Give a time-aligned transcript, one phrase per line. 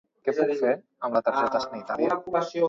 [0.27, 0.71] Què puc fer
[1.09, 2.19] amb la targeta sanitària?